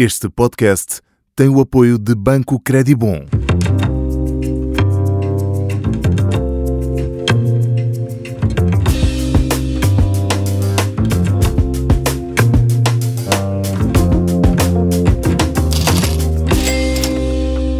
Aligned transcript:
Este 0.00 0.28
podcast 0.28 1.00
tem 1.34 1.48
o 1.48 1.60
apoio 1.60 1.98
de 1.98 2.14
Banco 2.14 2.60
Credibon. 2.60 3.26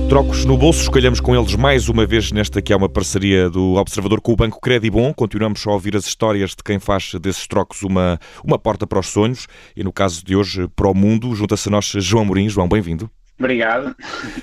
Trocos 0.08 0.46
no 0.46 0.56
bolso, 0.56 0.80
escolhemos 0.80 1.20
com 1.20 1.36
eles 1.36 1.54
mais 1.54 1.90
uma 1.90 2.06
vez 2.06 2.32
nesta 2.32 2.62
que 2.62 2.72
é 2.72 2.76
uma 2.76 2.88
parceria 2.88 3.50
do 3.50 3.74
Observador 3.74 4.22
com 4.22 4.32
o 4.32 4.36
Banco 4.36 4.58
Credibon. 4.58 5.12
Continuamos 5.12 5.66
a 5.66 5.70
ouvir 5.70 5.94
as 5.94 6.06
histórias 6.06 6.52
de 6.52 6.62
quem 6.64 6.78
faz 6.78 7.12
desses 7.20 7.46
trocos 7.46 7.82
uma, 7.82 8.18
uma 8.42 8.58
porta 8.58 8.86
para 8.86 9.00
os 9.00 9.08
sonhos 9.08 9.46
e, 9.76 9.84
no 9.84 9.92
caso 9.92 10.24
de 10.24 10.34
hoje, 10.34 10.66
para 10.74 10.88
o 10.88 10.94
mundo. 10.94 11.34
Junta-se 11.34 11.68
a 11.68 11.72
nós 11.72 11.84
João 11.84 12.24
Mourinho. 12.24 12.48
João, 12.48 12.66
bem-vindo. 12.66 13.10
Obrigado. 13.38 13.94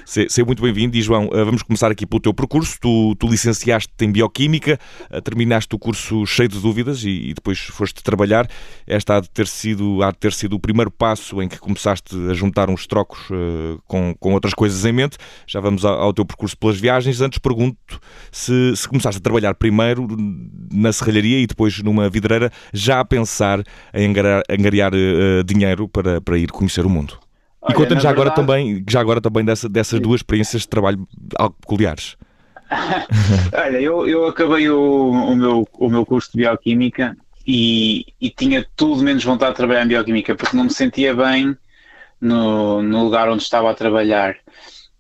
Seja 0.06 0.46
muito 0.46 0.62
bem-vindo. 0.62 0.96
E 0.96 1.02
João, 1.02 1.30
eh, 1.34 1.44
vamos 1.44 1.62
começar 1.62 1.92
aqui 1.92 2.06
pelo 2.06 2.22
teu 2.22 2.34
percurso. 2.34 2.78
Tu, 2.80 3.16
tu 3.20 3.28
licenciaste 3.28 3.92
em 4.00 4.10
Bioquímica, 4.10 4.80
eh, 5.10 5.22
terminaste 5.22 5.76
o 5.76 5.80
curso 5.80 6.26
cheio 6.26 6.48
de 6.48 6.62
dúvidas 6.62 7.04
e, 7.04 7.30
e, 7.30 7.34
depois 7.34 7.60
foste 7.60 8.02
trabalhar. 8.02 8.48
Esta 8.88 9.18
há 9.18 9.20
de 9.20 9.30
ter 9.30 9.48
sido, 9.48 10.02
há 10.02 10.12
de 10.12 10.18
ter 10.18 10.32
sido 10.32 10.56
o 10.56 10.60
primeiro 10.60 10.90
passo 10.90 11.42
em 11.42 11.50
que 11.50 11.60
começaste 11.60 12.16
a 12.30 12.34
juntar 12.34 12.70
uns 12.70 12.88
trocos 12.88 13.20
uh, 13.32 13.82
com, 13.86 14.16
com 14.18 14.34
outras 14.34 14.54
coisas 14.54 14.86
em 14.86 14.94
mente. 14.94 15.18
Já 15.46 15.60
vamos 15.60 15.84
ao, 15.84 16.00
ao, 16.00 16.14
teu 16.14 16.26
percurso 16.26 16.58
pelas 16.58 16.80
viagens. 16.80 17.20
Antes 17.20 17.38
pergunto 17.38 18.00
se, 18.32 18.78
se 18.78 18.88
começaste 18.88 19.20
a 19.20 19.22
trabalhar 19.22 19.56
primeiro 19.56 20.08
na 20.72 20.94
serralharia 20.94 21.40
e 21.40 21.48
depois 21.48 21.84
numa 21.84 22.10
vidreira, 22.10 22.50
já 22.74 23.02
a 23.02 23.06
pensar 23.06 23.62
em 23.94 24.08
angariar, 24.08 24.44
angariar 24.50 24.94
uh, 24.94 25.44
dinheiro 25.44 25.90
para, 25.90 26.22
para 26.22 26.38
ir 26.38 26.50
conhecer 26.50 26.86
o 26.86 26.90
mundo. 26.90 27.25
E 27.70 27.74
conta-nos 27.74 28.04
já, 28.04 28.10
verdade... 28.10 28.30
agora 28.30 28.32
também, 28.32 28.84
já 28.88 29.00
agora 29.00 29.22
também 29.22 29.44
dessa, 29.44 29.68
dessas 29.68 30.00
duas 30.00 30.20
experiências 30.20 30.64
de 30.64 30.68
trabalho 30.68 31.08
algo 31.38 31.56
peculiares. 31.60 32.16
Olha, 33.54 33.78
eu, 33.78 34.08
eu 34.08 34.28
acabei 34.28 34.70
o, 34.70 35.10
o, 35.12 35.36
meu, 35.36 35.68
o 35.74 35.90
meu 35.90 36.06
curso 36.06 36.32
de 36.32 36.38
Bioquímica 36.40 37.16
e, 37.46 38.06
e 38.20 38.30
tinha 38.30 38.66
tudo 38.76 39.04
menos 39.04 39.24
vontade 39.24 39.52
de 39.52 39.58
trabalhar 39.58 39.86
em 39.86 39.88
Bioquímica 39.88 40.36
porque 40.36 40.58
não 40.58 40.66
me 40.66 40.74
sentia 40.74 41.14
bem 41.14 41.56
no, 42.20 42.82
no 42.82 43.04
lugar 43.04 43.30
onde 43.30 43.44
estava 43.44 43.70
a 43.70 43.76
trabalhar. 43.76 44.36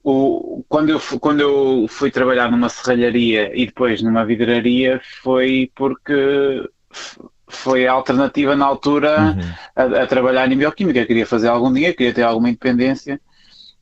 O, 0.04 0.64
quando, 0.70 0.92
eu, 0.92 1.02
quando 1.20 1.42
eu 1.42 1.88
fui 1.89 2.11
trabalhar 2.11 2.52
numa 2.52 2.70
serralharia 2.70 3.52
e 3.56 3.66
depois 3.66 4.04
numa 4.04 4.23
vidraria 4.23 5.02
foi 5.23 5.72
porque 5.73 6.70
foi 7.48 7.88
a 7.88 7.94
alternativa 7.94 8.56
na 8.56 8.66
altura 8.66 9.36
uhum. 9.36 9.54
a, 9.76 10.04
a, 10.04 10.08
trabalhar 10.08 10.52
em 10.52 10.58
bioquímica. 10.58 11.06
queria 11.06 11.26
fazer 11.26 11.48
algum 11.48 11.72
dinheiro, 11.72 11.96
queria 11.96 12.14
ter 12.14 12.24
alguma 12.24 12.50
independência 12.50 13.20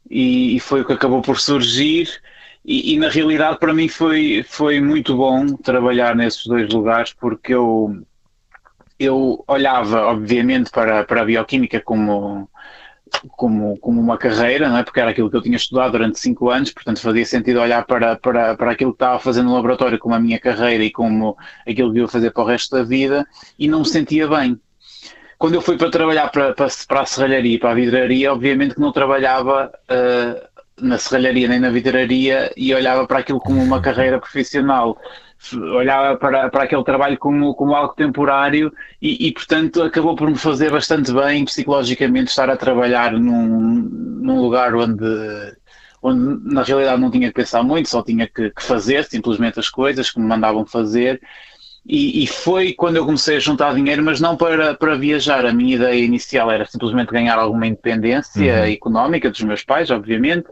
e, 0.10 0.56
e 0.56 0.60
foi 0.60 0.82
o 0.82 0.86
que 0.86 0.94
acabou 0.94 1.22
por 1.22 1.40
surgir. 1.40 2.10
E, 2.66 2.94
e, 2.94 3.00
na 3.00 3.10
realidade 3.10 3.60
para 3.60 3.74
mim 3.74 3.90
foi, 3.90 4.46
foi 4.48 4.80
muito 4.80 5.16
bom 5.18 5.48
trabalhar 5.58 6.16
nesses 6.16 6.46
dois 6.46 6.72
lugares 6.72 7.14
porque 7.14 7.54
eu, 7.54 8.02
eu 8.98 9.44
olhava 9.48 10.04
obviamente 10.04 10.70
para, 10.72 11.04
para 11.04 11.22
a 11.22 11.26
bioquímica 11.26 11.82
como 11.82 12.50
como, 13.32 13.78
como 13.78 14.00
uma 14.00 14.18
carreira, 14.18 14.70
não 14.70 14.78
é? 14.78 14.84
porque 14.84 15.00
era 15.00 15.12
aquilo 15.12 15.30
que 15.30 15.38
eu 15.38 15.42
tinha 15.42 15.56
estudado 15.56 15.92
durante 15.94 16.20
cinco 16.20 16.50
anos, 16.50 16.72
portanto 16.72 17.02
fazia 17.02 17.26
sentido 17.26 17.60
olhar 17.60 17.86
para, 17.86 18.16
para, 18.16 18.56
para 18.56 18.72
aquilo 18.72 18.92
que 18.92 18.96
estava 18.96 19.20
fazendo 19.20 19.48
no 19.48 19.56
laboratório 19.56 20.00
como 20.00 20.16
a 20.16 20.20
minha 20.20 20.40
carreira 20.40 20.84
e 20.84 20.92
como 20.92 21.38
aquilo 21.68 21.92
que 21.92 22.00
eu 22.00 22.04
ia 22.04 22.08
fazer 22.08 22.32
para 22.32 22.44
o 22.44 22.46
resto 22.46 22.76
da 22.76 22.84
vida 22.84 23.26
e 23.58 23.68
não 23.68 23.80
me 23.80 23.88
sentia 23.88 24.28
bem. 24.28 24.60
Quando 25.38 25.56
eu 25.56 25.62
fui 25.62 25.78
para 25.78 25.90
trabalhar 25.90 26.30
para, 26.30 26.54
para, 26.54 26.68
para 26.88 27.02
a 27.02 27.06
serralharia 27.06 27.56
e 27.56 27.60
para 27.60 27.72
a 27.72 27.76
vidraria, 27.76 28.32
obviamente 28.32 28.76
que 28.76 28.82
não 28.82 28.92
trabalhava 28.94 29.72
uh, 29.90 30.53
na 30.82 30.98
serralharia 30.98 31.48
nem 31.48 31.60
na 31.60 31.70
vidraria 31.70 32.52
e 32.58 32.74
olhava 32.74 33.06
para 33.08 33.20
aquilo 33.20 33.40
como 33.40 33.62
uma 33.62 33.82
carreira 33.82 34.20
profissional 34.20 34.98
olhava 35.52 36.18
para, 36.18 36.50
para 36.50 36.64
aquele 36.64 36.84
trabalho 36.84 37.18
como, 37.18 37.54
como 37.54 37.76
algo 37.76 37.94
temporário 37.94 38.72
e, 39.02 39.28
e, 39.28 39.34
portanto, 39.34 39.82
acabou 39.82 40.16
por 40.16 40.30
me 40.30 40.38
fazer 40.38 40.72
bastante 40.72 41.12
bem 41.12 41.44
psicologicamente 41.44 42.30
estar 42.30 42.50
a 42.50 42.56
trabalhar 42.56 43.12
num, 43.14 43.48
num 43.52 44.40
lugar 44.40 44.74
onde, 44.74 45.04
onde 46.02 46.54
na 46.54 46.64
realidade 46.64 47.02
não 47.02 47.12
tinha 47.12 47.28
que 47.28 47.36
pensar 47.36 47.62
muito, 47.64 47.90
só 47.90 48.02
tinha 48.02 48.28
que, 48.28 48.52
que 48.52 48.64
fazer 48.64 49.04
simplesmente 49.04 49.60
as 49.60 49.70
coisas 49.70 50.10
que 50.10 50.20
me 50.20 50.28
mandavam 50.28 50.66
fazer. 50.66 51.22
E, 51.86 52.24
e, 52.24 52.28
foi 52.28 52.72
quando 52.72 52.96
eu 52.96 53.06
comecei 53.06 53.36
a 53.36 53.40
juntar 53.40 53.76
dinheiro, 53.76 54.02
mas 54.02 54.22
não 54.22 54.38
para, 54.38 54.74
para 54.74 54.96
viajar. 54.96 55.46
A 55.46 55.52
minha 55.52 55.76
ideia 55.76 56.04
inicial 56.04 56.50
era 56.50 56.66
simplesmente 56.66 57.12
ganhar 57.12 57.38
alguma 57.38 57.68
independência 57.68 58.60
uhum. 58.60 58.64
económica 58.72 59.30
dos 59.30 59.42
meus 59.42 59.64
pais, 59.64 59.92
obviamente. 59.92 60.48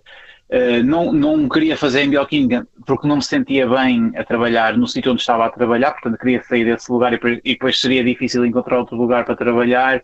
Uh, 0.49 0.83
não, 0.83 1.13
não 1.13 1.47
queria 1.47 1.77
fazer 1.77 2.01
em 2.01 2.09
bioquímica 2.09 2.67
porque 2.85 3.07
não 3.07 3.15
me 3.15 3.23
sentia 3.23 3.65
bem 3.65 4.11
a 4.17 4.23
trabalhar 4.25 4.77
no 4.77 4.85
sítio 4.85 5.13
onde 5.13 5.21
estava 5.21 5.45
a 5.45 5.49
trabalhar, 5.49 5.91
portanto 5.91 6.19
queria 6.19 6.43
sair 6.43 6.65
desse 6.65 6.91
lugar 6.91 7.13
e, 7.13 7.19
e, 7.45 7.53
depois 7.53 7.79
seria 7.79 8.03
difícil 8.03 8.45
encontrar 8.45 8.79
outro 8.79 8.97
lugar 8.97 9.23
para 9.23 9.33
trabalhar 9.33 10.03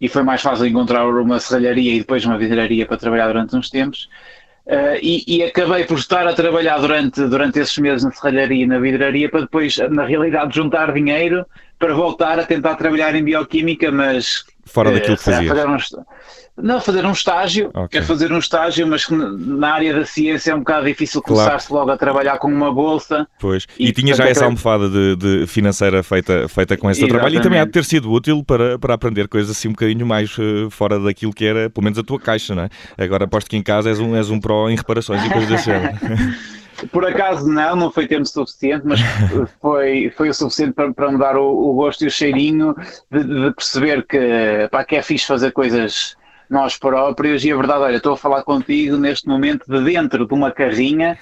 e 0.00 0.08
foi 0.08 0.22
mais 0.22 0.40
fácil 0.40 0.64
encontrar 0.66 1.06
uma 1.06 1.38
serralharia 1.38 1.96
e 1.96 1.98
depois 1.98 2.24
uma 2.24 2.38
vidraria 2.38 2.86
para 2.86 2.96
trabalhar 2.96 3.26
durante 3.26 3.54
uns 3.54 3.68
tempos. 3.68 4.08
Uh, 4.66 4.96
e, 5.02 5.22
e, 5.26 5.42
acabei 5.42 5.84
por 5.84 5.98
estar 5.98 6.26
a 6.26 6.32
trabalhar 6.32 6.78
durante, 6.78 7.20
durante 7.28 7.58
esses 7.58 7.76
meses 7.76 8.02
na 8.02 8.10
serralharia 8.10 8.64
e 8.64 8.66
na 8.66 8.78
vidraria 8.78 9.28
para 9.28 9.42
depois, 9.42 9.76
na 9.90 10.06
realidade, 10.06 10.54
juntar 10.54 10.90
dinheiro 10.90 11.44
para 11.78 11.92
voltar 11.92 12.38
a 12.38 12.46
tentar 12.46 12.76
trabalhar 12.76 13.14
em 13.14 13.22
bioquímica, 13.22 13.92
mas 13.92 14.42
fora 14.64 14.90
uh, 14.90 14.94
daquilo 14.94 15.16
que 15.16 15.22
fazia. 15.22 15.52
Não, 16.56 16.80
fazer 16.80 17.04
um 17.04 17.10
estágio, 17.10 17.70
okay. 17.74 17.98
é 17.98 18.02
fazer 18.02 18.32
um 18.32 18.38
estágio, 18.38 18.86
mas 18.86 19.08
na 19.10 19.72
área 19.72 19.92
da 19.92 20.06
ciência 20.06 20.52
é 20.52 20.54
um 20.54 20.60
bocado 20.60 20.86
difícil 20.86 21.20
começar-se 21.20 21.66
claro. 21.66 21.86
logo 21.86 21.90
a 21.90 21.98
trabalhar 21.98 22.38
com 22.38 22.46
uma 22.46 22.72
bolsa. 22.72 23.26
Pois, 23.40 23.66
e, 23.76 23.88
e 23.88 23.92
tinha 23.92 24.14
já 24.14 24.28
essa 24.28 24.44
almofada 24.44 24.88
de, 24.88 25.16
de, 25.16 25.46
financeira 25.48 26.00
feita, 26.04 26.48
feita 26.48 26.76
com 26.76 26.88
esse 26.88 27.00
Exatamente. 27.00 27.12
trabalho 27.12 27.40
e 27.40 27.42
também 27.42 27.58
há 27.58 27.64
de 27.64 27.72
ter 27.72 27.84
sido 27.84 28.08
útil 28.10 28.44
para, 28.44 28.78
para 28.78 28.94
aprender 28.94 29.26
coisas 29.26 29.50
assim 29.50 29.66
um 29.66 29.72
bocadinho 29.72 30.06
mais 30.06 30.38
uh, 30.38 30.70
fora 30.70 31.00
daquilo 31.00 31.32
que 31.32 31.44
era, 31.44 31.68
pelo 31.68 31.82
menos 31.82 31.98
a 31.98 32.04
tua 32.04 32.20
caixa, 32.20 32.54
não 32.54 32.62
é? 32.62 32.68
Agora 32.96 33.24
aposto 33.24 33.50
que 33.50 33.56
em 33.56 33.62
casa 33.62 33.88
és 33.88 33.98
um, 33.98 34.14
és 34.14 34.30
um 34.30 34.38
pró 34.38 34.70
em 34.70 34.76
reparações 34.76 35.24
e 35.24 35.30
coisas 35.30 35.48
desse 35.48 35.64
género. 35.64 35.98
Por 36.90 37.06
acaso 37.06 37.48
não, 37.48 37.76
não 37.76 37.90
foi 37.90 38.06
tempo 38.06 38.26
suficiente, 38.26 38.82
mas 38.84 39.00
foi, 39.60 40.12
foi 40.16 40.28
o 40.28 40.34
suficiente 40.34 40.72
para, 40.72 40.92
para 40.92 41.12
me 41.12 41.18
dar 41.18 41.36
o, 41.36 41.44
o 41.44 41.74
gosto 41.74 42.04
e 42.04 42.06
o 42.06 42.10
cheirinho 42.10 42.74
de, 43.10 43.24
de 43.24 43.54
perceber 43.54 44.06
que, 44.06 44.68
pá, 44.70 44.84
que 44.84 44.96
é 44.96 45.02
fixe 45.02 45.26
fazer 45.26 45.52
coisas 45.52 46.16
nós 46.48 46.76
próprios. 46.76 47.44
E 47.44 47.52
a 47.52 47.56
verdade, 47.56 47.80
olha, 47.80 47.96
estou 47.96 48.14
a 48.14 48.16
falar 48.16 48.42
contigo 48.42 48.96
neste 48.96 49.28
momento 49.28 49.64
de 49.68 49.82
dentro 49.84 50.26
de 50.26 50.34
uma 50.34 50.50
carrinha 50.50 51.18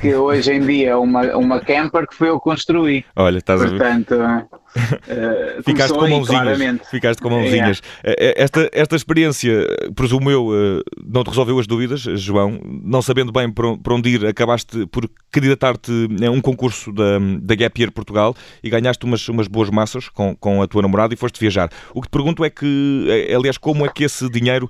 que 0.00 0.14
hoje 0.14 0.52
em 0.52 0.60
dia 0.60 0.90
é 0.90 0.96
uma, 0.96 1.22
uma 1.36 1.60
camper 1.60 2.06
que 2.06 2.14
foi 2.14 2.28
eu 2.28 2.38
construí. 2.38 3.04
Olha, 3.14 3.38
estás 3.38 3.62
Portanto, 3.62 4.14
a 4.14 4.36
ver. 4.36 4.44
Uh, 4.76 5.62
ficaste, 5.64 5.94
com 5.94 6.08
mãozinhas, 6.08 6.80
ficaste 6.90 7.22
com 7.22 7.30
mãozinhas. 7.30 7.80
É. 8.04 8.42
Esta, 8.42 8.68
esta 8.72 8.96
experiência, 8.96 9.66
presumo 9.94 10.30
eu, 10.30 10.82
não 11.04 11.24
te 11.24 11.28
resolveu 11.28 11.58
as 11.58 11.66
dúvidas, 11.66 12.00
João? 12.00 12.60
Não 12.84 13.00
sabendo 13.00 13.32
bem 13.32 13.50
para 13.50 13.94
onde 13.94 14.10
ir, 14.10 14.26
acabaste 14.26 14.86
por 14.86 15.08
candidatar-te 15.32 15.90
a 16.24 16.30
um 16.30 16.40
concurso 16.40 16.92
da, 16.92 17.18
da 17.40 17.54
Gap 17.54 17.80
Year 17.80 17.90
Portugal 17.90 18.34
e 18.62 18.68
ganhaste 18.68 19.04
umas, 19.04 19.26
umas 19.28 19.48
boas 19.48 19.70
massas 19.70 20.08
com, 20.08 20.36
com 20.36 20.62
a 20.62 20.66
tua 20.66 20.82
namorada 20.82 21.14
e 21.14 21.16
foste 21.16 21.40
viajar. 21.40 21.70
O 21.94 22.02
que 22.02 22.08
te 22.08 22.12
pergunto 22.12 22.44
é 22.44 22.50
que, 22.50 23.32
aliás, 23.34 23.56
como 23.56 23.86
é 23.86 23.88
que 23.88 24.04
esse 24.04 24.28
dinheiro 24.28 24.68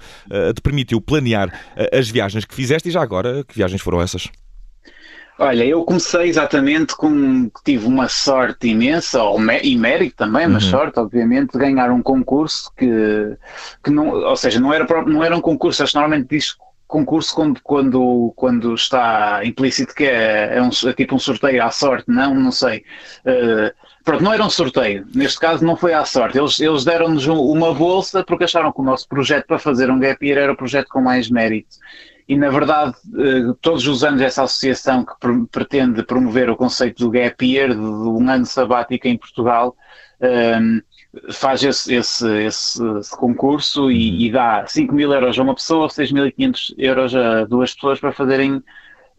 te 0.55 0.61
permitiu 0.61 1.01
planear 1.01 1.53
as 1.93 2.09
viagens 2.09 2.45
que 2.45 2.55
fizeste 2.55 2.89
e 2.89 2.93
já 2.93 3.03
agora, 3.03 3.45
que 3.45 3.55
viagens 3.55 3.81
foram 3.81 4.01
essas? 4.01 4.29
Olha, 5.39 5.65
eu 5.65 5.85
comecei 5.85 6.29
exatamente 6.29 6.97
com. 6.97 7.51
Tive 7.63 7.87
uma 7.87 8.09
sorte 8.09 8.69
imensa, 8.69 9.21
e 9.63 9.77
mérito 9.77 10.17
também, 10.17 10.47
mas 10.47 10.65
uhum. 10.65 10.71
sorte, 10.71 10.99
obviamente, 10.99 11.53
de 11.53 11.59
ganhar 11.59 11.91
um 11.91 12.03
concurso 12.03 12.73
que, 12.75 13.37
que 13.85 13.91
não. 13.91 14.09
Ou 14.09 14.37
seja, 14.37 14.59
não 14.59 14.73
era, 14.73 14.87
não 15.05 15.23
era 15.23 15.37
um 15.37 15.41
concurso, 15.41 15.83
acho 15.83 15.93
que 15.93 15.99
normalmente 15.99 16.29
diz 16.31 16.57
concurso 16.87 17.35
quando, 17.35 17.61
quando, 17.63 18.33
quando 18.37 18.75
está 18.75 19.45
implícito 19.45 19.95
que 19.95 20.05
é, 20.05 20.57
é, 20.57 20.63
um, 20.63 20.71
é 20.89 20.93
tipo 20.95 21.17
um 21.17 21.19
sorteio 21.19 21.63
à 21.63 21.71
sorte, 21.71 22.05
não, 22.09 22.35
não 22.35 22.53
sei. 22.53 22.85
Uh, 23.27 23.75
pronto, 24.05 24.23
não 24.23 24.33
era 24.33 24.45
um 24.45 24.49
sorteio, 24.49 25.07
neste 25.15 25.39
caso 25.39 25.65
não 25.65 25.77
foi 25.77 25.93
à 25.93 26.05
sorte. 26.07 26.39
Eles, 26.39 26.59
eles 26.61 26.85
deram-nos 26.85 27.27
uma 27.27 27.75
bolsa 27.75 28.25
porque 28.25 28.45
acharam 28.45 28.73
que 28.73 28.81
o 28.81 28.85
nosso 28.85 29.07
projeto 29.07 29.47
para 29.47 29.59
fazer 29.59 29.91
um 29.91 29.99
gap 29.99 30.25
year 30.25 30.41
era 30.41 30.53
o 30.53 30.57
projeto 30.57 30.89
com 30.89 31.03
mais 31.03 31.29
mérito 31.29 31.77
e 32.29 32.37
na 32.37 32.51
verdade 32.51 32.95
eh, 33.19 33.55
todos 33.61 33.87
os 33.87 34.03
anos 34.03 34.21
essa 34.21 34.43
associação 34.43 35.05
que 35.05 35.15
pretende 35.51 36.03
promover 36.03 36.51
o 36.51 36.57
conceito 36.57 37.05
do 37.05 37.11
gap 37.11 37.45
year, 37.45 37.71
de 37.71 37.81
um 37.81 38.29
ano 38.29 38.47
sabático 38.47 39.07
em 39.07 39.17
Portugal, 39.17 39.77
ehm, 40.21 40.81
faz 41.33 41.63
esse, 41.63 41.95
esse, 41.95 42.29
esse, 42.45 42.83
esse 42.99 43.17
concurso 43.17 43.91
e, 43.91 44.11
uhum. 44.11 44.21
e, 44.21 44.31
dá 44.31 44.67
5 44.67 44.95
mil 44.95 45.13
euros 45.13 45.39
a 45.39 45.43
uma 45.43 45.55
pessoa, 45.55 45.89
6.500 45.89 46.75
euros 46.79 47.15
a 47.15 47.45
duas 47.45 47.75
pessoas 47.75 48.01
para 48.01 48.13
fazerem 48.13 48.63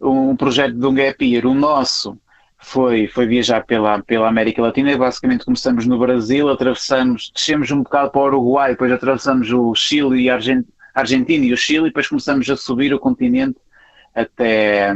um 0.00 0.36
projeto 0.36 0.74
de 0.74 0.86
um 0.86 0.94
gap 0.94 1.24
year. 1.24 1.46
O 1.46 1.54
nosso 1.54 2.18
foi, 2.58 3.08
foi 3.08 3.26
viajar 3.26 3.64
pela, 3.64 4.02
pela 4.02 4.28
América 4.28 4.62
Latina 4.62 4.92
e 4.92 4.96
basicamente 4.96 5.44
começamos 5.44 5.86
no 5.86 5.98
Brasil, 5.98 6.48
atravessamos, 6.48 7.32
descemos 7.34 7.70
um 7.70 7.82
bocado 7.82 8.10
para 8.10 8.20
o 8.20 8.26
Uruguai, 8.26 8.72
depois 8.72 8.92
atravessamos 8.92 9.50
o 9.50 9.74
Chile 9.74 10.22
e 10.22 10.30
a 10.30 10.34
Argentina 10.34 10.77
Argentina 11.00 11.44
e 11.44 11.52
o 11.52 11.56
Chile, 11.56 11.86
e 11.86 11.88
depois 11.88 12.08
começamos 12.08 12.48
a 12.50 12.56
subir 12.56 12.92
o 12.92 12.98
continente 12.98 13.58
até, 14.14 14.92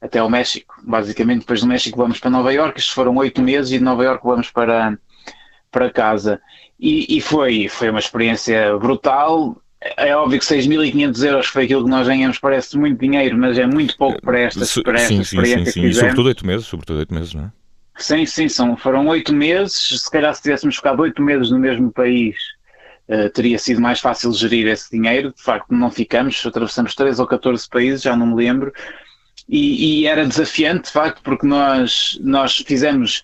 até 0.00 0.22
o 0.22 0.28
México. 0.28 0.74
Basicamente, 0.82 1.40
depois 1.40 1.60
do 1.60 1.66
México 1.66 1.96
vamos 1.96 2.18
para 2.18 2.30
Nova 2.30 2.52
York, 2.52 2.78
estes 2.78 2.94
foram 2.94 3.16
oito 3.16 3.42
meses, 3.42 3.72
e 3.72 3.78
de 3.78 3.84
Nova 3.84 4.04
York 4.04 4.24
vamos 4.24 4.50
para, 4.50 4.98
para 5.70 5.90
casa. 5.90 6.40
E, 6.78 7.16
e 7.16 7.20
foi, 7.20 7.68
foi 7.68 7.90
uma 7.90 7.98
experiência 7.98 8.76
brutal. 8.78 9.60
É 9.96 10.14
óbvio 10.16 10.40
que 10.40 10.44
6.500 10.44 11.26
euros 11.26 11.46
foi 11.46 11.64
aquilo 11.64 11.84
que 11.84 11.90
nós 11.90 12.06
ganhamos, 12.06 12.38
parece 12.38 12.76
muito 12.76 13.00
dinheiro, 13.00 13.38
mas 13.38 13.58
é 13.58 13.66
muito 13.66 13.96
pouco 13.96 14.20
para 14.20 14.40
esta, 14.40 14.82
para 14.82 14.94
esta 14.94 15.08
sim, 15.08 15.20
experiência 15.20 15.66
sim, 15.66 15.72
sim, 15.72 15.80
sim. 15.82 15.86
E 15.88 15.94
sobretudo 15.94 16.26
oito 16.26 16.46
meses, 16.46 16.66
sobretudo 16.66 16.98
oito 16.98 17.14
meses, 17.14 17.34
não 17.34 17.44
é? 17.44 17.52
Sim, 17.96 18.24
sim, 18.26 18.48
são, 18.48 18.76
foram 18.76 19.06
oito 19.08 19.32
meses. 19.32 20.02
Se 20.02 20.10
calhar 20.10 20.34
se 20.34 20.42
tivéssemos 20.42 20.76
ficado 20.76 21.00
oito 21.00 21.20
meses 21.20 21.50
no 21.50 21.58
mesmo 21.58 21.92
país, 21.92 22.36
uh, 23.08 23.30
teria 23.30 23.58
sido 23.58 23.80
mais 23.80 24.00
fácil 24.00 24.32
gerir 24.32 24.66
esse 24.66 24.90
dinheiro. 24.90 25.32
De 25.36 25.42
facto, 25.42 25.70
não 25.70 25.90
ficamos, 25.90 26.44
atravessamos 26.44 26.94
13 26.94 27.20
ou 27.20 27.26
14 27.26 27.68
países, 27.68 28.02
já 28.02 28.16
não 28.16 28.26
me 28.26 28.34
lembro. 28.34 28.72
E, 29.48 30.02
e 30.02 30.06
era 30.06 30.26
desafiante, 30.26 30.84
de 30.84 30.92
facto, 30.92 31.22
porque 31.22 31.46
nós, 31.46 32.18
nós 32.20 32.56
fizemos 32.58 33.22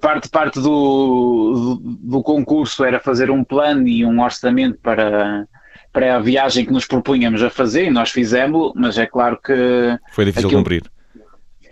parte, 0.00 0.28
parte 0.28 0.60
do, 0.60 1.78
do, 1.80 1.80
do, 1.82 2.22
concurso 2.22 2.84
era 2.84 2.98
fazer 2.98 3.30
um 3.30 3.44
plano 3.44 3.86
e 3.86 4.04
um 4.04 4.20
orçamento 4.20 4.78
para, 4.82 5.46
para 5.92 6.16
a 6.16 6.20
viagem 6.20 6.64
que 6.64 6.72
nos 6.72 6.86
propunhamos 6.86 7.42
a 7.42 7.50
fazer 7.50 7.86
e 7.86 7.90
nós 7.90 8.10
fizemos, 8.10 8.72
mas 8.74 8.98
é 8.98 9.06
claro 9.06 9.38
que. 9.40 9.98
Foi 10.12 10.24
difícil 10.24 10.48
aquilo, 10.48 10.60
cumprir. 10.60 10.82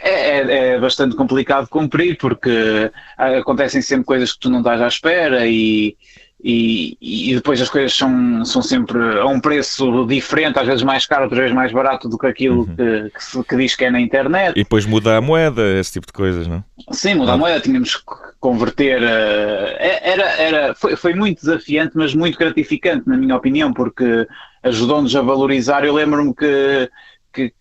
É, 0.01 0.11
é, 0.11 0.69
é, 0.75 0.81
bastante 0.81 1.17
complicado 1.17 1.69
cumprir 1.69 2.17
porque 2.19 2.91
acontecem 3.17 3.83
sempre 3.83 4.05
coisas 4.05 4.33
que 4.33 4.39
tu 4.39 4.49
não 4.49 4.59
estás 4.59 4.81
à 4.81 4.87
espera 4.87 5.45
e, 5.47 5.97
e, 6.43 6.97
e, 7.01 7.35
depois 7.35 7.61
as 7.61 7.69
coisas 7.69 7.93
são, 7.93 8.45
são 8.45 8.63
sempre 8.63 9.19
a 9.19 9.27
um 9.27 9.41
preço 9.41 10.07
diferente, 10.07 10.57
às 10.57 10.67
vezes 10.67 10.85
mais 10.85 11.05
caro, 11.05 11.25
outras 11.25 11.41
vezes 11.41 11.55
mais 11.55 11.73
barato 11.73 12.09
do 12.09 12.17
que 12.17 12.29
aquilo 12.29 12.61
uhum. 12.61 12.77
que, 12.77 13.11
que, 13.11 13.25
se, 13.25 13.43
que, 13.43 13.57
diz 13.57 13.75
que 13.75 13.85
é 13.85 13.91
na 13.91 14.01
internet. 14.01 14.53
E 14.53 14.63
depois 14.63 14.87
muda 14.87 15.17
a 15.17 15.21
moeda, 15.21 15.63
esse 15.79 15.93
tipo 15.93 16.07
de 16.07 16.13
coisas, 16.13 16.47
não? 16.47 16.63
Sim, 16.93 17.17
muda 17.17 17.33
ah. 17.33 17.35
a 17.35 17.39
moeda, 17.39 17.61
tínhamos 17.61 17.97
que 17.97 18.03
converter. 18.39 19.03
Uh, 19.03 19.77
era, 19.81 20.25
era, 20.41 20.75
foi, 20.77 20.95
foi 20.95 21.13
muito 21.13 21.41
desafiante, 21.41 21.93
mas 21.97 22.15
muito 22.15 22.39
gratificante, 22.39 23.09
na 23.09 23.17
minha 23.17 23.35
opinião, 23.35 23.73
porque 23.73 24.25
ajudou-nos 24.63 25.17
a 25.17 25.23
valorizar. 25.23 25.85
Eu 25.85 25.95
lembro-me 25.95 26.33
que, 26.33 26.89
que 27.33 27.53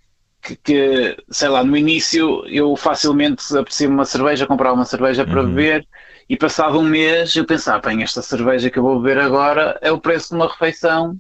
que, 0.64 1.18
sei 1.30 1.50
lá, 1.50 1.64
no 1.64 1.76
início 1.76 2.46
eu 2.48 2.76
facilmente 2.76 3.44
aprecia 3.58 3.90
uma 3.90 4.06
cerveja, 4.06 4.46
comprava 4.46 4.76
uma 4.76 4.86
cerveja 4.86 5.26
para 5.26 5.42
uhum. 5.42 5.50
beber 5.50 5.86
e 6.30 6.36
passado 6.36 6.80
um 6.80 6.84
mês 6.84 7.36
eu 7.36 7.46
pensava, 7.46 7.88
bem, 7.88 8.04
esta 8.04 8.22
cerveja 8.22 8.70
que 8.70 8.78
eu 8.78 8.84
vou 8.84 9.00
beber 9.00 9.20
agora 9.20 9.78
é 9.82 9.92
o 9.92 10.00
preço 10.00 10.30
de 10.30 10.36
uma 10.36 10.48
refeição 10.48 11.18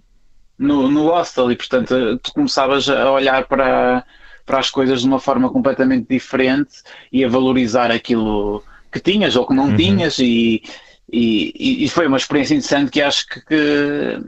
no, 0.57 0.89
no 0.89 1.07
hostel 1.07 1.51
e 1.51 1.55
portanto 1.55 2.19
tu 2.21 2.33
começavas 2.33 2.89
a 2.89 3.11
olhar 3.11 3.45
para, 3.45 4.03
para 4.45 4.59
as 4.59 4.69
coisas 4.69 5.01
de 5.01 5.07
uma 5.07 5.19
forma 5.19 5.49
completamente 5.49 6.07
diferente 6.09 6.81
e 7.11 7.23
a 7.23 7.29
valorizar 7.29 7.91
aquilo 7.91 8.63
que 8.91 8.99
tinhas 8.99 9.35
ou 9.35 9.45
que 9.45 9.53
não 9.53 9.69
uhum. 9.69 9.75
tinhas 9.77 10.17
e, 10.19 10.63
e, 11.11 11.85
e, 11.85 11.89
foi 11.89 12.07
uma 12.07 12.17
experiência 12.17 12.55
interessante 12.55 12.91
que 12.91 13.01
acho 13.01 13.27
que, 13.27 13.41
que, 13.41 14.19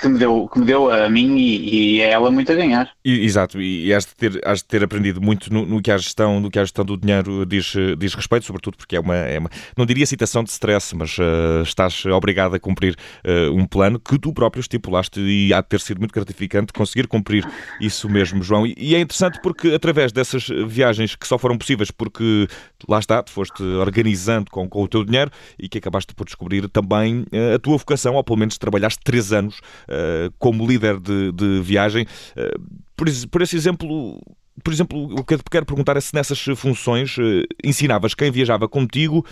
que, 0.00 0.08
me, 0.08 0.18
deu, 0.18 0.48
que 0.48 0.58
me 0.58 0.66
deu 0.66 0.90
a 0.90 1.08
mim 1.08 1.36
e, 1.36 1.96
e 1.96 2.02
a 2.02 2.06
ela 2.08 2.30
muito 2.30 2.50
a 2.52 2.54
ganhar. 2.54 2.90
E, 3.04 3.24
exato, 3.24 3.60
e 3.60 3.92
has 3.92 4.04
de, 4.06 4.14
ter, 4.14 4.40
has 4.44 4.58
de 4.58 4.64
ter 4.64 4.84
aprendido 4.84 5.20
muito 5.20 5.52
no, 5.52 5.66
no, 5.66 5.82
que 5.82 5.90
a 5.90 5.98
gestão, 5.98 6.40
no 6.40 6.50
que 6.50 6.58
a 6.58 6.62
gestão 6.62 6.84
do 6.84 6.96
dinheiro 6.96 7.44
diz, 7.46 7.74
diz 7.98 8.14
respeito, 8.14 8.46
sobretudo 8.46 8.76
porque 8.76 8.96
é 8.96 9.00
uma, 9.00 9.16
é 9.16 9.38
uma 9.38 9.50
não 9.76 9.86
diria 9.86 10.06
citação 10.06 10.42
de 10.42 10.50
stress, 10.50 10.94
mas 10.94 11.16
uh, 11.18 11.62
estás 11.62 12.04
obrigado 12.06 12.54
a 12.54 12.60
cumprir 12.60 12.96
uh, 13.24 13.54
um 13.54 13.66
plano 13.66 13.98
que 13.98 14.18
tu 14.18 14.32
próprio 14.32 14.60
estipulaste 14.60 15.20
e 15.20 15.52
há 15.52 15.60
de 15.60 15.68
ter 15.68 15.80
sido 15.80 15.98
muito 15.98 16.12
gratificante 16.12 16.72
conseguir 16.72 17.06
cumprir 17.06 17.46
isso 17.80 18.08
mesmo, 18.08 18.42
João. 18.42 18.66
E, 18.66 18.74
e 18.76 18.94
é 18.94 19.00
interessante 19.00 19.40
porque 19.42 19.68
através 19.68 20.12
dessas 20.12 20.48
viagens 20.66 21.14
que 21.14 21.26
só 21.26 21.38
foram 21.38 21.56
possíveis 21.56 21.90
porque 21.90 22.46
lá 22.88 22.98
está, 22.98 23.22
te 23.22 23.30
foste 23.30 23.62
organizando 23.62 24.50
com, 24.50 24.68
com 24.68 24.82
o 24.82 24.88
teu 24.88 25.04
dinheiro 25.04 25.30
e 25.58 25.68
que 25.68 25.78
acabaste 25.78 26.14
por 26.14 26.24
descobrir 26.24 26.68
também 26.68 27.20
uh, 27.32 27.54
a 27.54 27.58
tua 27.58 27.76
vocação, 27.76 28.14
ou 28.14 28.24
pelo 28.24 28.38
menos 28.38 28.58
trabalhaste 28.58 29.00
três 29.02 29.32
anos 29.32 29.59
uh, 29.88 30.32
como 30.38 30.66
líder 30.66 30.98
de, 30.98 31.32
de 31.32 31.60
viagem. 31.60 32.06
Uh, 32.36 32.60
por, 32.96 33.06
por 33.30 33.42
esse 33.42 33.56
exemplo, 33.56 34.20
por 34.62 34.72
exemplo, 34.72 35.04
o 35.18 35.24
que 35.24 35.34
eu 35.34 35.40
quero 35.50 35.64
perguntar 35.64 35.96
é 35.96 36.00
se 36.00 36.14
nessas 36.14 36.38
funções 36.56 37.16
eh, 37.18 37.44
ensinavas 37.64 38.14
quem 38.14 38.30
viajava 38.30 38.68
contigo, 38.68 39.24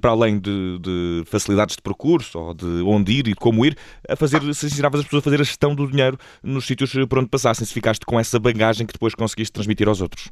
para 0.00 0.10
além 0.10 0.38
de, 0.38 0.78
de, 0.78 1.22
facilidades 1.26 1.76
de 1.76 1.82
percurso, 1.82 2.38
ou 2.38 2.52
de 2.52 2.82
onde 2.82 3.12
ir 3.12 3.28
e 3.28 3.34
como 3.34 3.64
ir, 3.64 3.76
a 4.06 4.14
fazer, 4.14 4.42
se 4.54 4.66
ensinavas 4.66 5.00
as 5.00 5.06
pessoas 5.06 5.22
a 5.22 5.24
fazer 5.24 5.40
a 5.40 5.44
gestão 5.44 5.74
do 5.74 5.86
dinheiro 5.86 6.18
nos 6.42 6.66
sítios 6.66 6.92
por 7.08 7.18
onde 7.18 7.28
passassem, 7.28 7.66
se 7.66 7.72
ficaste 7.72 8.04
com 8.04 8.20
essa 8.20 8.38
bagagem 8.38 8.86
que 8.86 8.92
depois 8.92 9.14
conseguiste 9.14 9.52
transmitir 9.52 9.88
aos 9.88 10.02
outros. 10.02 10.30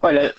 Olha, 0.00 0.32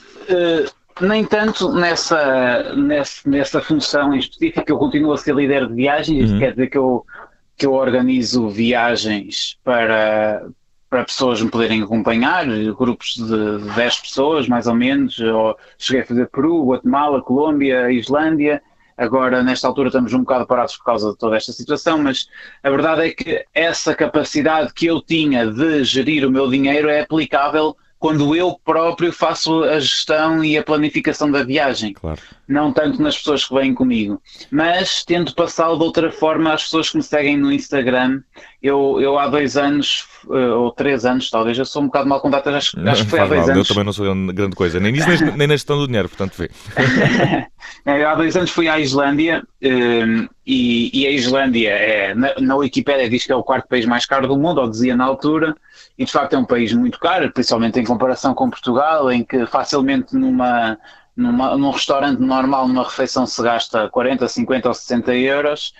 nem 1.02 1.26
tanto 1.26 1.72
nessa, 1.74 2.76
nessa, 2.76 3.30
nessa 3.30 3.62
função 3.62 4.14
em 4.14 4.20
específico, 4.20 4.64
eu 4.68 4.78
continuo 4.78 5.14
a 5.14 5.18
ser 5.18 5.36
líder 5.36 5.68
de 5.68 5.74
viagens, 5.74 6.32
uhum. 6.32 6.40
quer 6.40 6.52
dizer 6.52 6.68
que 6.70 6.78
eu 6.78 7.06
que 7.56 7.66
eu 7.66 7.74
organizo 7.74 8.50
viagens 8.50 9.58
para, 9.64 10.48
para 10.90 11.04
pessoas 11.04 11.42
me 11.42 11.50
poderem 11.50 11.82
acompanhar, 11.84 12.46
grupos 12.76 13.16
de 13.16 13.74
10 13.76 14.00
pessoas, 14.00 14.48
mais 14.48 14.68
ou 14.68 14.76
menos. 14.76 15.20
Eu 15.20 15.56
cheguei 15.78 16.04
a 16.04 16.06
fazer 16.06 16.30
Peru, 16.30 16.66
Guatemala, 16.66 17.22
Colômbia, 17.22 17.92
Islândia. 17.92 18.62
Agora, 18.98 19.42
nesta 19.42 19.68
altura, 19.68 19.88
estamos 19.90 20.14
um 20.14 20.20
bocado 20.20 20.46
parados 20.46 20.78
por 20.78 20.86
causa 20.86 21.12
de 21.12 21.18
toda 21.18 21.36
esta 21.36 21.52
situação, 21.52 21.98
mas 21.98 22.28
a 22.62 22.70
verdade 22.70 23.08
é 23.08 23.12
que 23.12 23.46
essa 23.54 23.96
capacidade 23.96 24.74
que 24.74 24.86
eu 24.86 25.02
tinha 25.02 25.48
de 25.48 25.84
gerir 25.84 26.28
o 26.28 26.32
meu 26.32 26.50
dinheiro 26.50 26.90
é 26.90 27.02
aplicável 27.02 27.76
quando 28.04 28.36
eu 28.36 28.60
próprio 28.66 29.14
faço 29.14 29.64
a 29.64 29.80
gestão 29.80 30.44
e 30.44 30.58
a 30.58 30.62
planificação 30.62 31.32
da 31.32 31.42
viagem. 31.42 31.94
Claro. 31.94 32.20
Não 32.46 32.74
tanto 32.74 33.02
nas 33.02 33.18
pessoas 33.18 33.46
que 33.46 33.54
vêm 33.54 33.74
comigo. 33.74 34.22
Mas 34.52 35.06
tento 35.06 35.34
passá-lo 35.34 35.78
de 35.78 35.86
outra 35.86 36.12
forma 36.12 36.54
às 36.54 36.64
pessoas 36.64 36.90
que 36.90 36.98
me 36.98 37.04
seguem 37.04 37.38
no 37.38 37.50
Instagram. 37.50 38.22
Eu, 38.64 39.02
eu 39.02 39.20
há 39.20 39.28
dois 39.28 39.58
anos, 39.58 40.08
eh, 40.32 40.48
ou 40.54 40.72
três 40.72 41.04
anos 41.04 41.30
talvez, 41.30 41.60
eu 41.60 41.66
sou 41.66 41.82
um 41.82 41.88
bocado 41.88 42.08
mal 42.08 42.22
contado, 42.22 42.48
acho, 42.48 42.80
acho 42.88 43.04
que 43.04 43.10
foi 43.10 43.20
há 43.20 43.26
dois 43.26 43.42
mal, 43.42 43.50
anos. 43.50 43.68
Eu 43.68 43.76
também 43.76 43.84
não 43.84 43.92
sou 43.92 44.06
grande 44.34 44.56
coisa, 44.56 44.80
nem 44.80 44.94
nisso, 44.94 45.10
nem, 45.36 45.48
na 45.48 45.54
gestão 45.54 45.78
do 45.78 45.86
dinheiro, 45.86 46.08
portanto 46.08 46.34
vê. 46.38 46.50
É, 47.86 48.04
há 48.04 48.16
dois 48.16 48.36
anos 48.38 48.52
fui 48.52 48.68
à 48.70 48.80
Islândia 48.80 49.44
um, 49.62 50.28
e, 50.46 51.02
e, 51.02 51.08
a 51.08 51.12
Islândia 51.12 51.70
é, 51.70 52.16
na, 52.16 52.34
na 52.40 52.56
Wikipédia 52.56 53.10
diz 53.10 53.26
que 53.26 53.32
é 53.32 53.36
o 53.36 53.44
quarto 53.44 53.68
país 53.68 53.86
mais 53.86 54.06
caro 54.06 54.28
do 54.28 54.38
mundo, 54.38 54.62
ou 54.62 54.70
dizia 54.70 54.96
na 54.96 55.06
altura, 55.06 55.56
e 55.98 56.06
de 56.06 56.12
facto 56.12 56.34
é 56.34 56.38
um 56.38 56.46
país 56.46 56.72
muito 56.74 57.00
caro, 57.00 57.32
principalmente 57.32 57.80
em 57.80 57.84
comparação 57.84 58.34
com 58.34 58.50
Portugal, 58.50 59.12
em 59.12 59.24
que 59.24 59.46
facilmente 59.46 60.16
numa, 60.16 60.78
numa, 61.16 61.58
num 61.58 61.72
restaurante 61.72 62.20
normal, 62.20 62.68
numa 62.68 62.84
refeição 62.84 63.26
se 63.26 63.42
gasta 63.42 63.90
40, 63.90 64.28
50 64.28 64.68
ou 64.68 64.74
60 64.74 65.16
euros, 65.16 65.74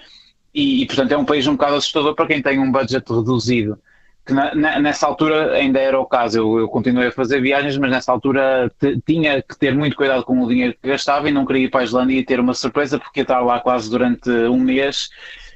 e, 0.54 0.86
portanto 0.86 1.12
é 1.12 1.18
um 1.18 1.26
país 1.26 1.48
um 1.48 1.54
bocado 1.54 1.76
assustador 1.76 2.16
para 2.16 2.28
quem 2.28 2.42
tem 2.42 2.60
um 2.60 2.72
budget 2.72 3.12
reduzido 3.12 3.78
que 4.26 4.34
na, 4.34 4.56
na, 4.56 4.80
nessa 4.80 5.06
altura 5.06 5.54
ainda 5.54 5.80
era 5.80 6.00
o 6.00 6.06
caso. 6.06 6.38
Eu, 6.38 6.60
eu, 6.60 6.68
continuei 6.68 7.08
a 7.08 7.12
fazer 7.12 7.42
viagens, 7.42 7.78
mas 7.78 7.92
nessa 7.92 8.12
altura 8.12 8.72
tinha 9.06 9.42
que 9.42 9.58
ter 9.58 9.76
muito 9.76 9.96
cuidado 9.96 10.24
com 10.24 10.42
o 10.42 10.48
dinheiro 10.48 10.76
que 10.82 10.88
gastava 10.88 11.28
e 11.28 11.32
não 11.32 11.46
queria 11.46 11.66
ir 11.66 11.70
para 11.70 11.82
a 11.82 11.84
Islândia 11.84 12.18
e 12.18 12.24
ter 12.24 12.40
uma 12.40 12.54
surpresa 12.54 12.98
porque 12.98 13.20
ia 13.20 13.24
estar 13.24 13.42
lá 13.42 13.60
quase 13.60 13.90
durante 13.90 14.30
um 14.30 14.60
mês 14.60 15.10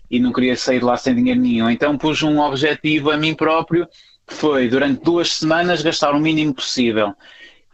e 0.10 0.20
não 0.20 0.32
queria 0.34 0.56
sair 0.56 0.84
lá 0.84 0.98
sem 0.98 1.16
dinheiro 1.16 1.39
nenhum. 1.39 1.70
Então 1.70 1.98
pus 1.98 2.22
um 2.24 2.39
objetivo 2.39 3.12
a 3.12 3.18
mim 3.18 3.34
próprio 3.34 3.88
que 4.27 4.34
foi 4.34 4.68
durante 4.68 5.01
duas 5.01 5.34
semanas 5.34 5.82
gastar 5.82 6.13
o 6.13 6.20
mínimo 6.20 6.54
possível. 6.54 7.13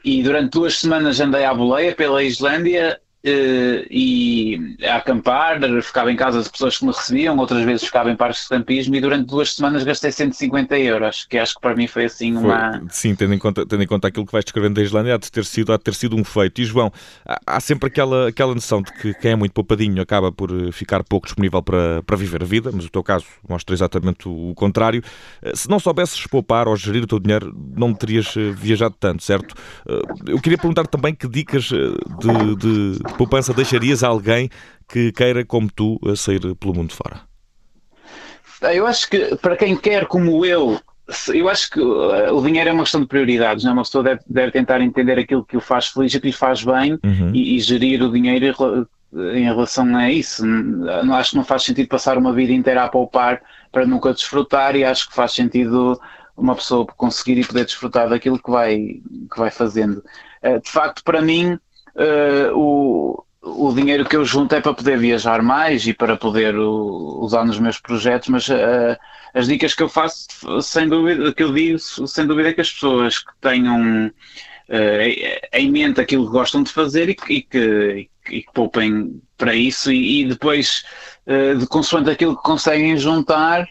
E 0.05 0.21
durante 0.21 0.51
duas 0.51 0.77
semanas 0.77 1.19
andei 1.19 1.45
à 1.45 1.53
boleia 1.53 1.95
pela 1.95 2.21
Islândia 2.21 2.99
e 3.25 4.75
a 4.83 4.97
acampar, 4.97 5.57
ficava 5.81 6.11
em 6.11 6.15
casa 6.15 6.41
de 6.41 6.49
pessoas 6.49 6.77
que 6.77 6.85
me 6.85 6.91
recebiam, 6.91 7.37
outras 7.37 7.63
vezes 7.63 7.85
ficava 7.85 8.11
em 8.11 8.15
parques 8.17 8.43
de 8.43 8.49
campismo 8.49 8.95
e 8.95 9.01
durante 9.01 9.27
duas 9.27 9.53
semanas 9.53 9.83
gastei 9.83 10.11
150 10.11 10.77
euros, 10.77 11.25
que 11.29 11.37
acho 11.37 11.55
que 11.55 11.61
para 11.61 11.73
mim 11.73 11.87
foi 11.87 12.05
assim 12.05 12.35
uma. 12.35 12.79
Foi, 12.79 12.87
sim, 12.89 13.15
tendo 13.15 13.33
em, 13.33 13.39
conta, 13.39 13.65
tendo 13.65 13.81
em 13.81 13.87
conta 13.87 14.09
aquilo 14.09 14.25
que 14.25 14.31
vais 14.31 14.43
descrevendo 14.43 14.75
da 14.75 14.81
Islândia, 14.81 15.15
há 15.15 15.17
de 15.17 15.31
ter 15.31 15.45
sido, 15.45 15.71
há 15.71 15.77
de 15.77 15.83
ter 15.83 15.93
sido 15.93 16.17
um 16.17 16.23
feito. 16.23 16.59
E 16.59 16.65
João, 16.65 16.91
há, 17.25 17.39
há, 17.47 17.59
sempre 17.61 17.87
aquela, 17.87 18.27
aquela 18.27 18.53
noção 18.53 18.81
de 18.81 18.91
que 18.91 19.13
quem 19.13 19.31
é 19.31 19.35
muito 19.35 19.53
poupadinho 19.53 20.01
acaba 20.01 20.29
por 20.29 20.49
eh, 20.51 20.71
ficar 20.73 21.01
pouco 21.03 21.27
disponível 21.27 21.63
para, 21.63 22.03
para 22.03 22.17
viver 22.17 22.43
a 22.43 22.45
vida, 22.45 22.71
mas 22.73 22.83
o 22.83 22.89
teu 22.89 23.03
caso 23.03 23.25
mostra 23.47 23.73
exatamente 23.73 24.27
o, 24.27 24.49
o 24.49 24.53
contrário. 24.53 25.01
Eh, 25.41 25.55
se 25.55 25.69
não 25.69 25.79
soubesses 25.79 26.27
poupar 26.27 26.67
ou 26.67 26.75
gerir 26.75 27.03
o 27.03 27.07
teu 27.07 27.19
dinheiro, 27.19 27.55
não 27.73 27.93
terias 27.93 28.33
viajado 28.55 28.95
tanto, 28.99 29.23
certo? 29.23 29.55
Eu 30.27 30.41
queria 30.41 30.57
perguntar 30.57 30.85
também 30.87 31.15
que 31.15 31.27
dicas 31.27 31.63
de, 31.63 32.55
de 32.57 32.99
poupança 33.17 33.53
deixarias 33.53 34.03
a 34.03 34.07
alguém 34.07 34.49
que 34.87 35.11
queira, 35.11 35.45
como 35.45 35.71
tu, 35.71 35.99
sair 36.15 36.39
pelo 36.55 36.73
mundo 36.73 36.93
fora? 36.93 37.21
Eu 38.73 38.87
acho 38.87 39.09
que 39.09 39.35
para 39.37 39.57
quem 39.57 39.75
quer, 39.75 40.05
como 40.05 40.45
eu, 40.45 40.79
eu 41.33 41.49
acho 41.49 41.69
que 41.69 41.81
uh, 41.81 42.33
o 42.33 42.41
dinheiro 42.41 42.69
é 42.69 42.73
uma 42.73 42.83
questão 42.83 43.01
de 43.01 43.07
prioridades, 43.07 43.63
não? 43.63 43.71
É? 43.71 43.73
uma 43.73 43.83
pessoa 43.83 44.03
deve, 44.03 44.21
deve 44.27 44.51
tentar 44.51 44.81
entender 44.81 45.19
aquilo 45.19 45.43
que 45.43 45.57
o 45.57 45.61
faz 45.61 45.87
feliz 45.87 46.13
e 46.13 46.19
que 46.19 46.27
lhe 46.27 46.33
faz 46.33 46.63
bem 46.63 46.93
uhum. 47.03 47.31
e, 47.33 47.57
e, 47.57 47.59
gerir 47.59 48.01
o 48.01 48.11
dinheiro 48.11 48.87
em 49.33 49.43
relação 49.43 49.95
a 49.95 50.09
isso. 50.09 50.45
Não, 50.45 51.13
acho 51.15 51.31
que 51.31 51.37
não 51.37 51.43
faz 51.43 51.63
sentido 51.63 51.87
passar 51.87 52.17
uma 52.17 52.33
vida 52.33 52.53
inteira 52.53 52.83
a 52.83 52.89
poupar 52.89 53.41
para 53.71 53.85
nunca 53.85 54.13
desfrutar 54.13 54.75
e 54.75 54.83
acho 54.83 55.09
que 55.09 55.15
faz 55.15 55.33
sentido 55.33 55.99
uma 56.37 56.55
pessoa 56.55 56.85
conseguir 56.85 57.39
e 57.39 57.45
poder 57.45 57.65
desfrutar 57.65 58.09
daquilo 58.09 58.41
que 58.41 58.49
vai, 58.49 58.77
que 59.31 59.37
vai 59.37 59.51
fazendo. 59.51 60.03
Uh, 60.41 60.61
de 60.61 60.71
facto, 60.71 61.03
para 61.03 61.21
mim, 61.21 61.59
uh, 61.95 62.57
o, 62.57 63.23
o 63.43 63.73
dinheiro 63.73 64.05
que 64.05 64.15
eu 64.15 64.23
junto 64.23 64.55
é 64.55 64.61
para 64.61 64.73
poder 64.73 64.97
viajar 64.97 65.41
mais 65.41 65.85
e 65.85 65.93
para 65.93 66.15
poder 66.15 66.55
usar 66.57 67.43
nos 67.43 67.59
meus 67.59 67.79
projetos, 67.79 68.29
mas 68.29 68.47
uh, 68.47 68.97
as 69.33 69.47
dicas 69.47 69.73
que 69.73 69.83
eu 69.83 69.89
faço, 69.89 70.27
sem 70.61 70.87
dúvida, 70.87 71.33
que 71.33 71.43
eu 71.43 71.53
digo, 71.53 71.77
sem 71.79 72.25
dúvida 72.25 72.49
é 72.49 72.53
que 72.53 72.61
as 72.61 72.71
pessoas 72.71 73.19
que 73.19 73.31
tenham 73.41 74.07
uh, 74.07 75.47
em 75.51 75.71
mente 75.71 75.99
aquilo 75.99 76.25
que 76.25 76.31
gostam 76.31 76.63
de 76.63 76.71
fazer 76.71 77.09
e, 77.09 77.17
e, 77.29 77.41
que, 77.41 78.09
e 78.29 78.41
que 78.41 78.53
poupem 78.53 79.21
para 79.37 79.53
isso 79.53 79.91
e, 79.91 80.21
e 80.21 80.25
depois, 80.25 80.85
uh, 81.27 81.57
de 81.57 81.67
consoante 81.67 82.09
aquilo 82.09 82.37
que 82.37 82.43
conseguem 82.43 82.95
juntar, 82.97 83.67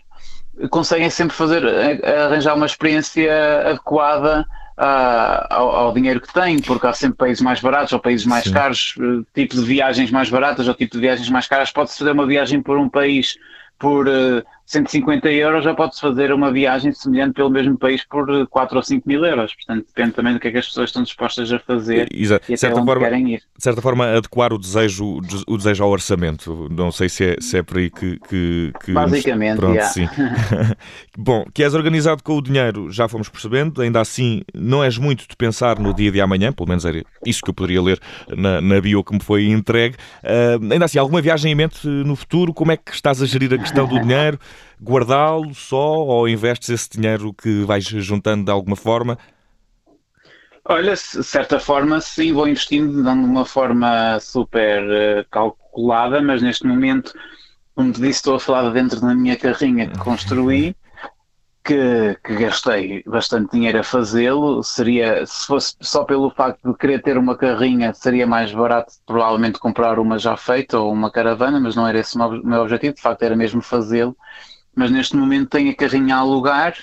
conseguem 0.70 1.08
sempre 1.08 1.34
fazer, 1.34 1.64
arranjar 2.04 2.54
uma 2.54 2.66
experiência 2.66 3.70
adequada 3.70 4.44
ao, 4.84 5.70
ao, 5.70 5.92
dinheiro 5.92 6.20
que 6.20 6.32
têm, 6.32 6.58
porque 6.60 6.86
há 6.86 6.92
sempre 6.92 7.16
países 7.16 7.40
mais 7.40 7.60
baratos 7.60 7.92
ou 7.92 8.00
países 8.00 8.26
mais 8.26 8.44
Sim. 8.44 8.52
caros, 8.52 8.94
eh, 8.98 9.24
tipo 9.32 9.54
de 9.54 9.62
viagens 9.62 10.10
mais 10.10 10.28
baratas 10.28 10.66
ou 10.66 10.74
tipo 10.74 10.94
de 10.94 11.00
viagens 11.00 11.28
mais 11.30 11.46
caras. 11.46 11.70
Pode-se 11.70 11.98
fazer 11.98 12.10
uma 12.10 12.26
viagem 12.26 12.60
por 12.60 12.76
um 12.78 12.88
país 12.88 13.36
por 13.78 14.08
uh, 14.08 14.42
150 14.66 15.30
euros, 15.30 15.64
já 15.64 15.74
pode-se 15.74 16.00
fazer 16.00 16.32
uma 16.32 16.52
viagem 16.52 16.92
semelhante 16.92 17.34
pelo 17.34 17.50
mesmo 17.50 17.76
país 17.76 18.04
por 18.04 18.46
4 18.48 18.76
ou 18.76 18.82
5 18.82 19.08
mil 19.08 19.24
euros. 19.24 19.54
Portanto, 19.54 19.86
depende 19.86 20.12
também 20.12 20.32
do 20.32 20.40
que 20.40 20.48
é 20.48 20.52
que 20.52 20.58
as 20.58 20.66
pessoas 20.66 20.88
estão 20.90 21.02
dispostas 21.02 21.52
a 21.52 21.58
fazer 21.58 22.08
Exato. 22.12 22.44
e 22.50 22.54
até 22.54 22.56
certa 22.56 22.76
onde 22.76 22.86
forma, 22.86 23.04
querem 23.04 23.34
ir. 23.34 23.38
De 23.38 23.62
certa 23.62 23.82
forma, 23.82 24.06
adequar 24.16 24.52
o 24.52 24.58
desejo, 24.58 25.20
o 25.46 25.56
desejo 25.56 25.84
ao 25.84 25.90
orçamento. 25.90 26.68
Não 26.70 26.90
sei 26.90 27.08
se 27.08 27.24
é, 27.24 27.36
se 27.40 27.58
é 27.58 27.62
por 27.62 27.78
aí 27.78 27.90
que... 27.90 28.18
que, 28.28 28.72
que 28.84 28.92
Basicamente, 28.92 29.56
Pronto, 29.56 29.74
yeah. 29.74 29.92
sim. 29.92 30.08
Bom, 31.16 31.44
que 31.52 31.62
és 31.62 31.74
organizado 31.74 32.22
com 32.22 32.36
o 32.36 32.42
dinheiro, 32.42 32.90
já 32.90 33.08
fomos 33.08 33.28
percebendo. 33.28 33.82
Ainda 33.82 34.00
assim, 34.00 34.42
não 34.54 34.82
és 34.82 34.96
muito 34.98 35.26
de 35.28 35.36
pensar 35.36 35.78
no 35.78 35.94
dia 35.94 36.10
de 36.10 36.20
amanhã, 36.20 36.52
pelo 36.52 36.68
menos 36.68 36.84
era 36.84 37.02
isso 37.26 37.42
que 37.42 37.50
eu 37.50 37.54
poderia 37.54 37.82
ler 37.82 38.00
na, 38.36 38.60
na 38.60 38.80
bio 38.80 39.04
que 39.04 39.12
me 39.12 39.22
foi 39.22 39.46
entregue. 39.46 39.96
Uh, 40.22 40.72
ainda 40.72 40.84
assim, 40.84 40.98
alguma 40.98 41.20
viagem 41.20 41.52
em 41.52 41.54
mente 41.54 41.86
no 41.86 42.16
futuro? 42.16 42.54
Como 42.54 42.72
é 42.72 42.76
que 42.76 42.92
estás 42.92 43.22
a 43.22 43.26
gerir 43.26 43.52
a 43.52 43.58
questão 43.58 43.86
do 43.86 44.00
dinheiro? 44.00 44.38
Guardá-lo 44.80 45.54
só 45.54 45.98
ou 45.98 46.28
investes 46.28 46.68
esse 46.68 46.90
dinheiro 46.90 47.32
que 47.32 47.64
vais 47.64 47.84
juntando 47.84 48.44
de 48.44 48.50
alguma 48.50 48.76
forma? 48.76 49.18
Olha, 50.64 50.94
de 50.94 51.24
certa 51.24 51.58
forma, 51.58 52.00
sim, 52.00 52.32
vou 52.32 52.46
investindo 52.46 53.02
de 53.02 53.08
uma 53.08 53.44
forma 53.44 54.18
super 54.20 54.82
uh, 54.82 55.24
calculada, 55.28 56.22
mas 56.22 56.40
neste 56.40 56.64
momento, 56.66 57.12
como 57.74 57.92
te 57.92 58.00
disse, 58.00 58.18
estou 58.18 58.36
a 58.36 58.40
falar 58.40 58.70
dentro 58.70 59.00
da 59.00 59.14
minha 59.14 59.36
carrinha 59.36 59.88
que 59.88 59.98
construí, 59.98 60.76
que, 61.64 62.18
que 62.24 62.34
gastei 62.36 63.02
bastante 63.06 63.52
dinheiro 63.52 63.78
a 63.78 63.82
fazê-lo. 63.82 64.62
Seria, 64.62 65.24
se 65.26 65.46
fosse 65.46 65.76
só 65.80 66.04
pelo 66.04 66.30
facto 66.30 66.72
de 66.72 66.78
querer 66.78 67.02
ter 67.02 67.16
uma 67.16 67.36
carrinha, 67.36 67.94
seria 67.94 68.26
mais 68.26 68.52
barato 68.52 68.94
provavelmente 69.06 69.58
comprar 69.58 69.98
uma 69.98 70.18
já 70.18 70.36
feita 70.36 70.78
ou 70.78 70.92
uma 70.92 71.10
caravana, 71.10 71.60
mas 71.60 71.76
não 71.76 71.86
era 71.86 71.98
esse 71.98 72.18
o 72.18 72.30
meu 72.44 72.62
objetivo, 72.62 72.94
de 72.94 73.02
facto 73.02 73.22
era 73.22 73.36
mesmo 73.36 73.62
fazê-lo 73.62 74.16
mas 74.74 74.90
neste 74.90 75.16
momento 75.16 75.50
tem 75.50 75.68
a 75.68 75.74
carrinha 75.74 76.16
a 76.16 76.18
alugar 76.18 76.74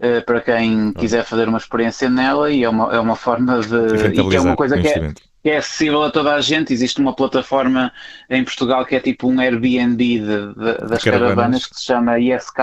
uh, 0.00 0.24
para 0.24 0.40
quem 0.40 0.92
quiser 0.92 1.24
fazer 1.24 1.48
uma 1.48 1.58
experiência 1.58 2.10
nela 2.10 2.50
e 2.50 2.64
é 2.64 2.68
uma, 2.68 2.94
é 2.94 2.98
uma 2.98 3.16
forma 3.16 3.60
de. 3.60 4.08
E 4.08 4.28
que 4.28 4.36
é 4.36 4.40
uma 4.40 4.56
coisa 4.56 4.78
que 4.78 4.88
é, 4.88 5.12
que 5.42 5.50
é 5.50 5.56
acessível 5.56 6.02
a 6.02 6.10
toda 6.10 6.34
a 6.34 6.40
gente. 6.40 6.72
Existe 6.72 7.00
uma 7.00 7.14
plataforma 7.14 7.92
em 8.28 8.42
Portugal 8.44 8.84
que 8.84 8.96
é 8.96 9.00
tipo 9.00 9.28
um 9.28 9.40
Airbnb 9.40 9.96
de, 9.96 10.20
de, 10.20 10.54
das 10.88 11.02
caravanas. 11.02 11.04
caravanas 11.04 11.66
que 11.66 11.76
se 11.76 11.84
chama 11.84 12.18
ISK. 12.18 12.58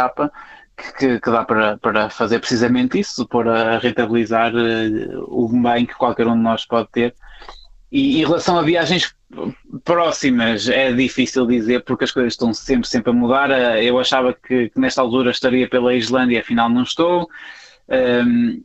Que, 0.75 1.20
que, 1.20 1.32
dá 1.32 1.46
para, 1.46 1.77
para 1.77 2.10
fazer 2.10 2.39
precisamente 2.39 3.00
isso, 3.00 3.25
para 3.27 3.79
rentabilizar 3.79 4.53
uh, 4.53 5.24
o 5.27 5.48
bem 5.48 5.86
que 5.86 5.96
qualquer 5.96 6.27
um 6.27 6.36
de 6.36 6.41
nós 6.44 6.65
pode 6.65 6.89
ter. 6.91 7.15
E 7.91 8.20
em 8.20 8.25
relação 8.25 8.58
a 8.60 8.62
viagens 8.62 9.15
próximas 9.84 10.67
é 10.67 10.91
difícil 10.91 11.46
dizer 11.46 11.84
porque 11.84 12.03
as 12.03 12.12
coisas 12.12 12.34
estão 12.34 12.53
sempre, 12.53 12.88
sempre 12.88 13.12
a 13.12 13.13
mudar. 13.13 13.51
Eh, 13.51 13.86
eu 13.86 14.00
achava 14.00 14.34
que, 14.34 14.70
que 14.70 14.79
nesta 14.79 15.01
altura 15.01 15.32
estaria 15.32 15.67
pela 15.70 15.94
Islândia, 15.94 16.41
afinal 16.41 16.70
não 16.70 16.84
estou. 16.84 17.29
Um, 17.88 18.63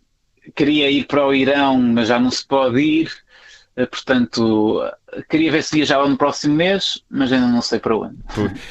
queria 0.54 0.90
ir 0.90 1.06
para 1.06 1.26
o 1.26 1.34
Irão, 1.34 1.80
mas 1.80 2.08
já 2.08 2.18
não 2.18 2.30
se 2.30 2.46
pode 2.46 2.80
ir. 2.80 3.10
Eh, 3.76 3.86
portanto, 3.86 4.82
queria 5.28 5.50
ver 5.50 5.62
se 5.62 5.74
viajava 5.74 6.08
no 6.08 6.16
próximo 6.16 6.54
mês, 6.54 7.02
mas 7.10 7.32
ainda 7.32 7.46
não 7.46 7.62
sei 7.62 7.78
para 7.78 7.96
onde. 7.96 8.16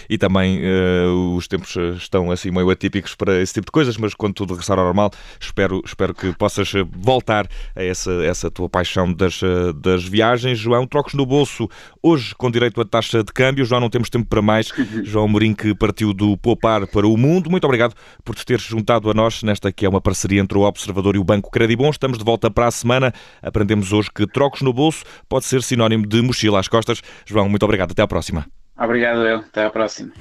E 0.09 0.17
também 0.17 0.61
uh, 0.61 1.35
os 1.35 1.47
tempos 1.47 1.75
estão 1.97 2.31
assim 2.31 2.51
meio 2.51 2.69
atípicos 2.69 3.15
para 3.15 3.41
esse 3.41 3.53
tipo 3.53 3.65
de 3.65 3.71
coisas, 3.71 3.97
mas 3.97 4.13
quando 4.13 4.33
tudo 4.33 4.53
regressar 4.53 4.77
ao 4.77 4.85
normal, 4.85 5.11
espero, 5.39 5.81
espero 5.85 6.13
que 6.13 6.33
possas 6.33 6.71
voltar 6.91 7.47
a 7.75 7.83
essa, 7.83 8.11
essa 8.23 8.49
tua 8.51 8.69
paixão 8.69 9.11
das, 9.11 9.41
das 9.81 10.03
viagens. 10.03 10.57
João, 10.57 10.85
trocos 10.87 11.13
no 11.13 11.25
bolso 11.25 11.69
hoje 12.01 12.33
com 12.35 12.49
direito 12.49 12.79
a 12.81 12.85
taxa 12.85 13.23
de 13.23 13.31
câmbio. 13.31 13.65
João, 13.65 13.81
não 13.81 13.89
temos 13.89 14.09
tempo 14.09 14.27
para 14.27 14.41
mais. 14.41 14.71
João 15.03 15.27
Mourinho 15.27 15.55
que 15.55 15.73
partiu 15.75 16.13
do 16.13 16.37
Poupar 16.37 16.87
para 16.87 17.07
o 17.07 17.17
Mundo. 17.17 17.49
Muito 17.49 17.65
obrigado 17.65 17.93
por 18.23 18.35
te 18.35 18.45
teres 18.45 18.63
juntado 18.63 19.09
a 19.09 19.13
nós 19.13 19.43
nesta 19.43 19.71
que 19.71 19.85
é 19.85 19.89
uma 19.89 20.01
parceria 20.01 20.41
entre 20.41 20.57
o 20.57 20.61
Observador 20.61 21.15
e 21.15 21.19
o 21.19 21.23
Banco 21.23 21.51
Credibon. 21.51 21.89
Estamos 21.89 22.17
de 22.17 22.23
volta 22.23 22.49
para 22.49 22.67
a 22.67 22.71
semana. 22.71 23.13
Aprendemos 23.41 23.91
hoje 23.93 24.09
que 24.13 24.25
trocos 24.27 24.61
no 24.61 24.73
bolso 24.73 25.03
pode 25.27 25.45
ser 25.45 25.61
sinónimo 25.61 26.05
de 26.05 26.21
mochila 26.29 26.59
às 26.59 26.67
costas. 26.67 27.01
João, 27.25 27.49
muito 27.49 27.63
obrigado. 27.63 27.91
Até 27.91 28.01
à 28.01 28.07
próxima. 28.07 28.45
Obrigado, 28.77 29.25
eu. 29.27 29.39
Até 29.39 29.65
à 29.65 29.69
próxima. 29.69 30.13